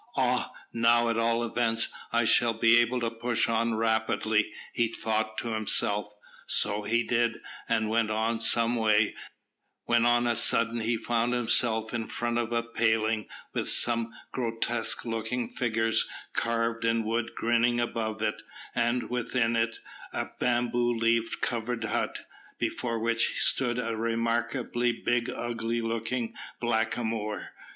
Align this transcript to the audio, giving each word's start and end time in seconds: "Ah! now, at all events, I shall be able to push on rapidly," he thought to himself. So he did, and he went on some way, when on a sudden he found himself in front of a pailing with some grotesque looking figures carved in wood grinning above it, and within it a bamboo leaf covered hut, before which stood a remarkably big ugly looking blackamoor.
"Ah! 0.17 0.51
now, 0.73 1.09
at 1.09 1.17
all 1.19 1.43
events, 1.43 1.89
I 2.11 2.25
shall 2.25 2.53
be 2.55 2.75
able 2.79 2.99
to 3.01 3.11
push 3.11 3.47
on 3.47 3.75
rapidly," 3.75 4.51
he 4.73 4.87
thought 4.87 5.37
to 5.37 5.49
himself. 5.53 6.11
So 6.47 6.81
he 6.81 7.03
did, 7.03 7.37
and 7.69 7.83
he 7.85 7.89
went 7.91 8.09
on 8.09 8.39
some 8.39 8.77
way, 8.77 9.13
when 9.83 10.07
on 10.07 10.25
a 10.25 10.35
sudden 10.35 10.79
he 10.79 10.97
found 10.97 11.35
himself 11.35 11.93
in 11.93 12.07
front 12.07 12.39
of 12.39 12.51
a 12.51 12.63
pailing 12.63 13.27
with 13.53 13.69
some 13.69 14.11
grotesque 14.31 15.05
looking 15.05 15.49
figures 15.51 16.07
carved 16.33 16.83
in 16.83 17.03
wood 17.03 17.35
grinning 17.35 17.79
above 17.79 18.23
it, 18.23 18.41
and 18.73 19.07
within 19.07 19.55
it 19.55 19.81
a 20.13 20.29
bamboo 20.39 20.97
leaf 20.97 21.39
covered 21.41 21.83
hut, 21.83 22.21
before 22.57 22.97
which 22.97 23.39
stood 23.39 23.77
a 23.77 23.95
remarkably 23.95 24.91
big 24.91 25.29
ugly 25.29 25.79
looking 25.79 26.33
blackamoor. 26.59 27.51